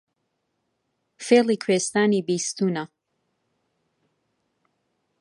فێڵی 1.25 1.57
کوێستانی 1.63 2.25
بیستوونە 2.27 2.83